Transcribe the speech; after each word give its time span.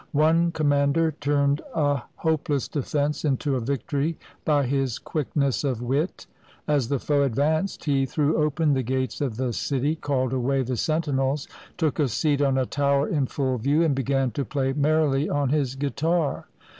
One 0.17 0.51
commander 0.51 1.11
turned 1.11 1.61
a 1.75 2.01
hopeless 2.15 2.67
defense 2.67 3.23
into 3.23 3.55
a 3.55 3.59
victory 3.59 4.17
by 4.43 4.65
his 4.65 4.97
quickness 4.97 5.63
of 5.63 5.79
wit. 5.83 6.25
As 6.67 6.89
the 6.89 6.97
foe 6.97 7.21
advanced, 7.21 7.83
he 7.85 8.07
threw 8.07 8.35
open 8.37 8.73
the 8.73 8.81
gates 8.81 9.21
of 9.21 9.37
the 9.37 9.53
city, 9.53 9.95
called 9.95 10.33
away 10.33 10.63
the 10.63 10.75
sentinels, 10.75 11.47
took 11.77 11.99
a 11.99 12.07
seat 12.07 12.41
on 12.41 12.57
a 12.57 12.65
tower 12.65 13.07
in 13.09 13.27
full 13.27 13.59
view, 13.59 13.83
and 13.83 13.93
began 13.93 14.31
to 14.31 14.43
play 14.43 14.73
merrily 14.73 15.29
on 15.29 15.49
his 15.49 15.75
guitar. 15.75 16.47